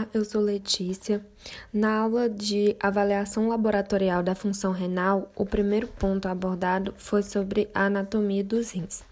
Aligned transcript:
Olá, 0.00 0.08
eu 0.14 0.24
sou 0.24 0.40
Letícia. 0.40 1.20
Na 1.70 1.98
aula 1.98 2.26
de 2.26 2.74
avaliação 2.80 3.48
laboratorial 3.48 4.22
da 4.22 4.34
função 4.34 4.72
renal, 4.72 5.30
o 5.36 5.44
primeiro 5.44 5.86
ponto 5.86 6.26
abordado 6.26 6.94
foi 6.96 7.22
sobre 7.22 7.68
a 7.74 7.84
anatomia 7.84 8.42
dos 8.42 8.70
rins. 8.70 9.02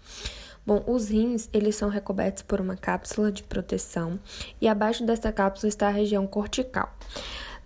Bom, 0.65 0.83
os 0.87 1.09
rins, 1.09 1.47
eles 1.53 1.75
são 1.75 1.89
recobertos 1.89 2.41
por 2.41 2.59
uma 2.59 2.75
cápsula 2.75 3.31
de 3.31 3.43
proteção 3.43 4.19
e 4.59 4.67
abaixo 4.67 5.05
dessa 5.05 5.31
cápsula 5.31 5.69
está 5.69 5.89
a 5.89 5.91
região 5.91 6.25
cortical. 6.25 6.91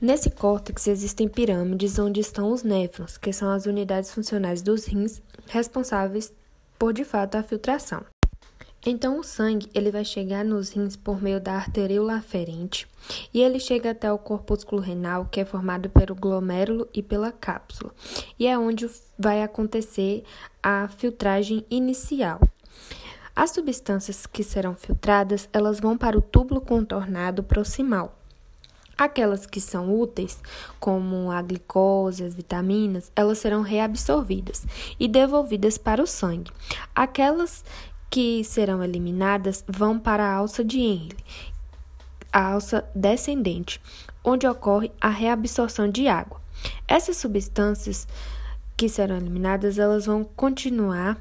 Nesse 0.02 0.30
córtex 0.30 0.88
existem 0.88 1.30
pirâmides 1.30 1.98
onde 1.98 2.20
estão 2.20 2.52
os 2.52 2.62
néfrons, 2.62 3.18
que 3.18 3.32
são 3.32 3.50
as 3.50 3.66
unidades 3.66 4.12
funcionais 4.12 4.62
dos 4.62 4.84
rins 4.84 5.22
responsáveis 5.48 6.34
por, 6.78 6.92
de 6.92 7.06
fato, 7.06 7.36
a 7.36 7.44
filtração. 7.44 8.04
Então, 8.86 9.20
o 9.20 9.24
sangue 9.24 9.70
ele 9.74 9.92
vai 9.92 10.04
chegar 10.04 10.44
nos 10.44 10.72
rins 10.72 10.96
por 10.96 11.22
meio 11.22 11.40
da 11.40 11.54
arteríola 11.54 12.16
aferente 12.16 12.88
e 13.34 13.42
ele 13.42 13.60
chega 13.60 13.92
até 13.92 14.12
o 14.12 14.18
corpúsculo 14.18 14.82
renal, 14.82 15.26
que 15.26 15.40
é 15.40 15.46
formado 15.46 15.90
pelo 15.90 16.16
glomérulo 16.16 16.88
e 16.94 17.02
pela 17.02 17.32
cápsula, 17.32 17.94
e 18.38 18.48
é 18.48 18.58
onde 18.58 18.90
vai 19.18 19.42
acontecer 19.42 20.24
a 20.62 20.88
filtragem 20.90 21.66
inicial. 21.70 22.42
As 23.36 23.52
substâncias 23.52 24.28
que 24.28 24.44
serão 24.44 24.76
filtradas, 24.76 25.50
elas 25.52 25.80
vão 25.80 25.98
para 25.98 26.18
o 26.18 26.22
túbulo 26.22 26.62
contornado 26.62 27.42
proximal. 27.42 28.20
Aquelas 28.96 29.48
que 29.48 29.60
são 29.60 29.92
úteis, 30.00 30.40
como 30.80 31.32
a 31.32 31.42
glicose, 31.42 32.24
as 32.24 32.36
vitaminas, 32.36 33.12
elas 33.16 33.40
serão 33.40 33.62
reabsorvidas 33.62 34.68
e 35.00 35.08
devolvidas 35.08 35.80
para 35.80 36.04
o 36.04 36.06
sangue. 36.06 36.52
Aquelas 36.94 37.66
que 38.14 38.44
serão 38.44 38.84
eliminadas 38.84 39.66
vão 39.68 39.98
para 39.98 40.24
a 40.24 40.36
alça 40.36 40.64
de 40.64 40.78
Henle, 40.78 41.18
a 42.32 42.52
alça 42.52 42.88
descendente, 42.94 43.82
onde 44.24 44.46
ocorre 44.46 44.92
a 45.02 45.10
reabsorção 45.10 45.90
de 45.90 46.08
água. 46.08 46.40
Essas 46.88 47.18
substâncias 47.18 48.08
que 48.78 48.88
serão 48.88 49.18
eliminadas, 49.18 49.80
elas 49.80 50.06
vão 50.06 50.24
continuar 50.24 51.20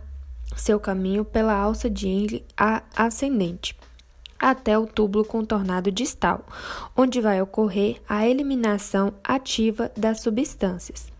seu 0.55 0.78
caminho 0.78 1.25
pela 1.25 1.55
alça 1.55 1.89
de 1.89 2.08
Henle 2.08 2.44
ascendente 2.95 3.74
até 4.39 4.77
o 4.78 4.86
túbulo 4.86 5.24
contornado 5.24 5.91
distal, 5.91 6.45
onde 6.95 7.22
vai 7.22 7.41
ocorrer 7.41 8.02
a 8.06 8.28
eliminação 8.28 9.14
ativa 9.24 9.91
das 9.97 10.20
substâncias 10.20 11.11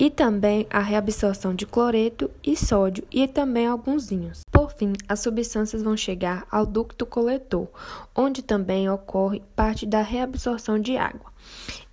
e 0.00 0.10
também 0.10 0.66
a 0.70 0.80
reabsorção 0.80 1.54
de 1.54 1.66
cloreto 1.66 2.30
e 2.42 2.56
sódio 2.56 3.06
e 3.12 3.28
também 3.28 3.66
alguns 3.66 4.10
íons. 4.10 4.40
Por 4.50 4.72
fim, 4.72 4.94
as 5.06 5.20
substâncias 5.20 5.82
vão 5.82 5.94
chegar 5.94 6.46
ao 6.50 6.64
ducto 6.64 7.04
coletor, 7.04 7.68
onde 8.16 8.42
também 8.42 8.88
ocorre 8.88 9.42
parte 9.54 9.84
da 9.84 10.00
reabsorção 10.00 10.78
de 10.78 10.96
água. 10.96 11.30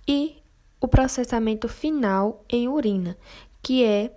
E 0.08 0.38
o 0.80 0.88
processamento 0.88 1.68
final 1.68 2.42
em 2.48 2.66
urina, 2.66 3.14
que 3.62 3.84
é 3.84 4.10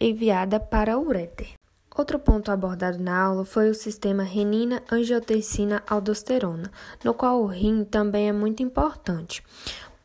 enviada 0.00 0.58
para 0.58 0.98
o 0.98 1.06
uréter. 1.06 1.48
Outro 1.94 2.18
ponto 2.18 2.50
abordado 2.50 2.98
na 2.98 3.14
aula 3.16 3.44
foi 3.44 3.68
o 3.68 3.74
sistema 3.74 4.22
renina-angiotensina-aldosterona, 4.22 6.72
no 7.04 7.12
qual 7.12 7.42
o 7.42 7.46
rim 7.46 7.84
também 7.84 8.30
é 8.30 8.32
muito 8.32 8.62
importante, 8.62 9.44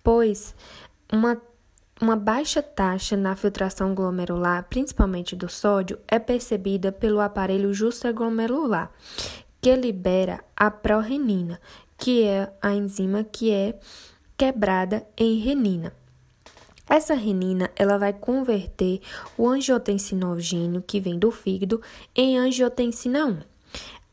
pois 0.03 0.53
uma 1.11 1.41
uma 2.01 2.15
baixa 2.15 2.61
taxa 2.61 3.17
na 3.17 3.35
filtração 3.35 3.93
glomerular, 3.93 4.65
principalmente 4.69 5.35
do 5.35 5.49
sódio, 5.49 5.99
é 6.07 6.17
percebida 6.17 6.91
pelo 6.91 7.19
aparelho 7.19 7.73
justaglomerular, 7.73 8.89
que 9.61 9.75
libera 9.75 10.43
a 10.55 10.71
prorenina, 10.71 11.59
que 11.97 12.23
é 12.23 12.51
a 12.61 12.73
enzima 12.73 13.23
que 13.23 13.51
é 13.51 13.77
quebrada 14.37 15.05
em 15.17 15.39
renina. 15.39 15.93
Essa 16.89 17.13
renina 17.13 17.69
ela 17.75 17.97
vai 17.97 18.13
converter 18.13 19.01
o 19.37 19.47
angiotensinogênio 19.47 20.81
que 20.81 20.99
vem 20.99 21.19
do 21.19 21.29
fígado 21.29 21.81
em 22.15 22.37
angiotensina 22.37 23.25
1. 23.25 23.39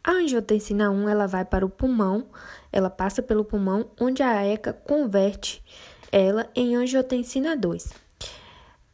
A 0.05 0.11
angiotensina 0.11 0.91
1 0.91 1.09
ela 1.09 1.27
vai 1.27 1.45
para 1.45 1.65
o 1.65 1.71
pulmão, 1.71 2.27
ela 2.71 2.91
passa 2.91 3.23
pelo 3.23 3.45
pulmão, 3.45 3.89
onde 3.99 4.23
a 4.23 4.45
ECA 4.45 4.73
converte 4.73 5.65
ela 6.11 6.49
em 6.55 6.77
angiotensina 6.77 7.57
2. 7.57 7.93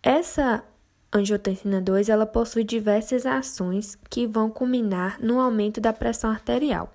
Essa 0.02 0.64
angiotensina 1.12 1.80
2 1.80 2.08
ela 2.08 2.26
possui 2.26 2.64
diversas 2.64 3.26
ações 3.26 3.96
que 4.08 4.26
vão 4.26 4.50
culminar 4.50 5.18
no 5.20 5.38
aumento 5.38 5.80
da 5.80 5.92
pressão 5.92 6.30
arterial, 6.30 6.92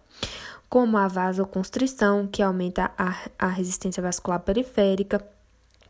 como 0.67 0.97
a 0.97 1.07
vasoconstrição, 1.07 2.27
que 2.27 2.41
aumenta 2.41 2.91
a, 2.97 3.15
a 3.37 3.47
resistência 3.47 4.01
vascular 4.01 4.39
periférica. 4.39 5.25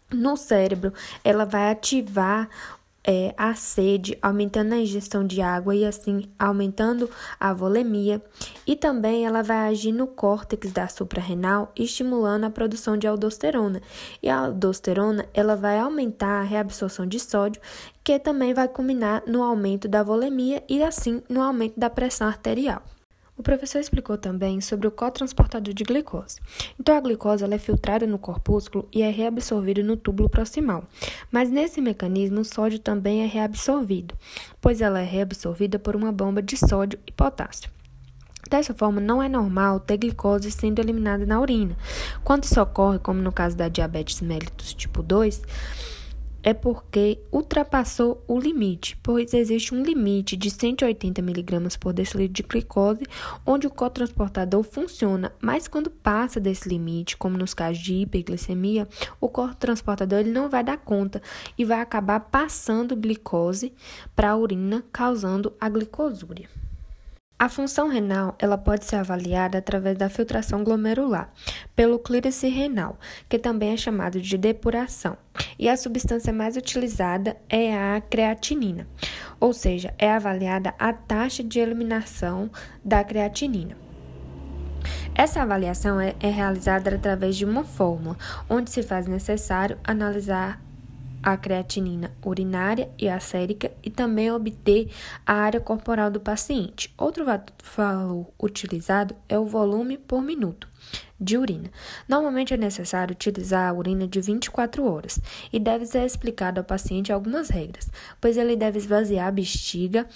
No 0.10 0.38
cérebro, 0.38 0.94
ela 1.24 1.46
vai 1.46 1.72
ativar 1.72 2.50
é, 3.08 3.34
a 3.38 3.56
sede, 3.56 4.18
aumentando 4.22 4.74
a 4.74 4.78
ingestão 4.78 5.26
de 5.26 5.42
água 5.42 5.74
e 5.74 5.86
assim 5.86 6.30
aumentando 6.38 7.10
a 7.40 7.54
volemia, 7.54 8.22
e 8.66 8.76
também 8.76 9.26
ela 9.26 9.42
vai 9.42 9.70
agir 9.70 9.94
no 9.94 10.06
córtex 10.06 10.74
da 10.74 10.90
suprarrenal, 10.90 11.72
estimulando 11.74 12.44
a 12.44 12.50
produção 12.50 12.98
de 12.98 13.08
aldosterona. 13.08 13.82
E 14.22 14.28
a 14.28 14.40
aldosterona 14.40 15.26
ela 15.34 15.56
vai 15.56 15.80
aumentar 15.80 16.42
a 16.42 16.44
reabsorção 16.44 17.08
de 17.08 17.18
sódio, 17.18 17.62
que 18.04 18.20
também 18.20 18.54
vai 18.54 18.68
culminar 18.68 19.24
no 19.26 19.42
aumento 19.42 19.88
da 19.88 20.04
volemia 20.04 20.62
e 20.68 20.84
assim 20.84 21.24
no 21.30 21.42
aumento 21.42 21.80
da 21.80 21.90
pressão 21.90 22.28
arterial. 22.28 22.82
O 23.38 23.44
professor 23.44 23.80
explicou 23.80 24.18
também 24.18 24.60
sobre 24.62 24.88
o 24.88 24.92
cotransportador 24.92 25.74
de 25.74 25.84
glicose. 25.84 26.40
Então, 26.80 26.98
a 26.98 27.00
glicose 27.00 27.46
é 27.46 27.58
filtrada 27.60 28.08
no 28.08 28.18
corpúsculo 28.18 28.88
e 28.92 29.04
é 29.04 29.12
reabsorvida 29.12 29.84
no 29.84 29.96
túbulo 29.96 30.28
proximal. 30.28 30.84
Mas 31.32 31.52
nesse 31.52 31.80
mecanismo, 31.80 32.42
o 32.42 32.46
sódio 32.46 32.80
também 32.80 33.22
é 33.22 33.28
reabsorvido, 33.28 34.16
pois 34.60 34.82
ela 34.82 35.00
é 35.00 35.06
reabsorvida 35.06 35.78
por 35.78 35.96
uma 35.96 36.12
bomba 36.12 36.42
de 36.42 36.58
sódio 36.58 37.00
e 37.06 37.12
potássio. 37.12 37.70
Dessa 38.50 38.74
forma, 38.74 39.02
não 39.02 39.22
é 39.22 39.28
normal 39.28 39.80
ter 39.80 39.98
glicose 39.98 40.50
sendo 40.50 40.80
eliminada 40.80 41.26
na 41.26 41.40
urina. 41.40 41.78
Quando 42.24 42.46
isso 42.46 42.60
ocorre, 42.62 42.98
como 42.98 43.22
no 43.22 43.32
caso 43.32 43.56
da 43.56 43.68
diabetes 43.68 44.22
mellitus 44.22 44.74
tipo 44.74 45.04
2, 45.04 45.42
é 46.44 46.54
porque 46.54 47.20
ultrapassou 47.32 48.24
o 48.28 48.40
limite, 48.40 48.98
pois 49.04 49.34
existe 49.34 49.74
um 49.74 49.84
limite 49.84 50.36
de 50.36 50.50
180 50.50 51.22
mg 51.22 51.78
por 51.80 51.94
decilitro 51.94 52.34
de 52.34 52.44
glicose, 52.44 53.06
onde 53.46 53.68
o 53.68 53.72
cotransportador 53.72 54.64
funciona, 54.64 55.32
mas 55.42 55.68
quando 55.68 55.90
passa 55.90 56.40
desse 56.40 56.70
limite, 56.70 57.18
como 57.18 57.38
nos 57.38 57.54
casos 57.54 57.84
de 57.84 57.96
hiperglicemia, 57.96 58.88
o 59.20 59.30
cotransportador 59.30 60.20
ele 60.20 60.32
não 60.32 60.50
vai 60.50 60.64
dar 60.64 60.78
conta 60.78 61.22
e 61.58 61.66
vai 61.66 61.82
acabar 61.82 62.20
passando 62.20 62.96
glicose 62.96 63.74
para 64.16 64.32
a 64.32 64.38
urina, 64.38 64.84
causando 64.92 65.54
a 65.60 65.70
glicosúria. 65.70 66.50
A 67.40 67.50
função 67.50 67.88
renal 67.88 68.36
ela 68.40 68.58
pode 68.58 68.86
ser 68.86 68.96
avaliada 68.96 69.60
através 69.60 69.96
da 69.96 70.10
filtração 70.10 70.64
glomerular 70.64 71.32
pelo 71.76 72.00
clírice 72.00 72.48
renal, 72.48 72.98
que 73.30 73.38
também 73.38 73.74
é 73.74 73.78
chamado 73.78 74.20
de 74.20 74.38
depuração, 74.40 75.16
e 75.60 75.70
a 75.70 75.78
substância 75.78 76.34
mais 76.34 76.58
utilizada 76.58 77.38
é 77.48 77.78
a 77.78 78.02
creatinina, 78.02 78.88
ou 79.40 79.54
seja, 79.54 79.94
é 80.00 80.12
avaliada 80.12 80.74
a 80.80 80.92
taxa 80.92 81.44
de 81.44 81.60
eliminação 81.60 82.50
da 82.84 83.04
creatinina. 83.04 83.78
Essa 85.14 85.44
avaliação 85.44 86.00
é, 86.00 86.16
é 86.20 86.30
realizada 86.30 86.96
através 86.96 87.36
de 87.36 87.46
uma 87.46 87.64
fórmula, 87.64 88.18
onde 88.50 88.72
se 88.72 88.82
faz 88.82 89.06
necessário 89.06 89.78
analisar 89.84 90.60
a 91.22 91.36
creatinina 91.36 92.12
urinária 92.26 92.90
e 92.98 93.10
a 93.10 93.20
sérica 93.20 93.72
e 93.84 93.90
também 93.90 94.32
obter 94.32 94.90
a 95.26 95.34
área 95.34 95.60
corporal 95.60 96.10
do 96.10 96.20
paciente. 96.20 96.94
Outro 96.98 97.26
valor 97.76 98.28
utilizado 98.42 99.16
é 99.28 99.38
o 99.38 99.46
volume 99.46 99.98
por 99.98 100.22
minuto 100.22 100.68
de 101.20 101.38
urina. 101.38 101.72
Normalmente 102.08 102.54
é 102.54 102.58
necessário 102.58 103.14
utilizar 103.14 103.70
a 103.70 103.74
urina 103.74 104.08
de 104.08 104.22
24 104.22 104.86
horas 104.86 105.20
e 105.52 105.60
deve 105.60 105.86
ser 105.86 106.06
explicado 106.06 106.60
ao 106.60 106.66
paciente 106.66 107.12
algumas 107.12 107.50
regras, 107.50 107.90
pois 108.22 108.38
ele 108.38 108.56
deve 108.56 108.78
esvaziar 108.78 109.28
a 109.28 109.32
bexiga 109.32 110.08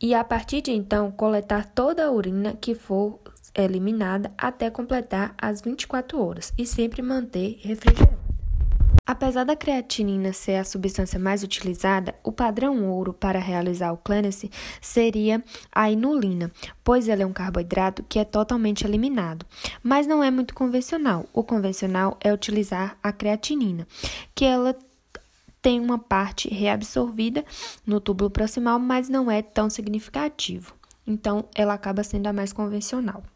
e 0.00 0.14
a 0.14 0.22
partir 0.22 0.60
de 0.60 0.72
então 0.72 1.10
coletar 1.10 1.66
toda 1.66 2.04
a 2.04 2.10
urina 2.10 2.54
que 2.54 2.74
for 2.74 3.20
eliminada 3.54 4.30
até 4.36 4.68
completar 4.68 5.34
as 5.38 5.62
24 5.62 6.20
horas 6.20 6.52
e 6.58 6.66
sempre 6.66 7.00
manter 7.00 7.58
refrigerado. 7.62 8.15
Apesar 9.06 9.44
da 9.44 9.54
creatinina 9.54 10.32
ser 10.32 10.56
a 10.56 10.64
substância 10.64 11.16
mais 11.16 11.44
utilizada, 11.44 12.14
o 12.24 12.32
padrão 12.32 12.84
ouro 12.88 13.12
para 13.12 13.38
realizar 13.38 13.92
o 13.92 13.96
cleanse 13.96 14.50
seria 14.80 15.44
a 15.70 15.88
inulina, 15.88 16.50
pois 16.82 17.08
ela 17.08 17.22
é 17.22 17.26
um 17.26 17.32
carboidrato 17.32 18.02
que 18.08 18.18
é 18.18 18.24
totalmente 18.24 18.84
eliminado, 18.84 19.46
mas 19.80 20.08
não 20.08 20.24
é 20.24 20.30
muito 20.30 20.54
convencional. 20.54 21.24
O 21.32 21.44
convencional 21.44 22.16
é 22.20 22.32
utilizar 22.32 22.98
a 23.00 23.12
creatinina, 23.12 23.86
que 24.34 24.44
ela 24.44 24.76
tem 25.62 25.80
uma 25.80 25.98
parte 25.98 26.48
reabsorvida 26.48 27.44
no 27.86 28.00
túbulo 28.00 28.28
proximal, 28.28 28.78
mas 28.80 29.08
não 29.08 29.30
é 29.30 29.40
tão 29.40 29.70
significativo. 29.70 30.74
Então, 31.06 31.44
ela 31.54 31.74
acaba 31.74 32.02
sendo 32.02 32.26
a 32.26 32.32
mais 32.32 32.52
convencional. 32.52 33.22